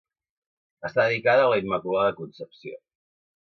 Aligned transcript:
Està 0.89 0.97
dedicada 1.07 1.43
a 1.43 1.51
la 1.51 1.59
Immaculada 1.65 2.17
Concepció. 2.23 2.75